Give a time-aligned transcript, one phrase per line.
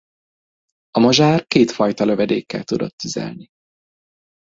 [0.89, 3.47] A mozsár kétfajta lövedékkel tudott tüzelni.